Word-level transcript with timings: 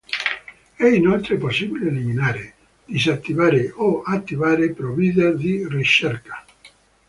È 0.73 0.83
inoltre 0.87 1.37
possibile 1.37 1.89
eliminare, 1.89 2.53
disattivare 2.85 3.71
o 3.75 4.01
attivare 4.01 4.71
provider 4.73 5.35
di 5.35 5.63
ricerca. 5.69 6.43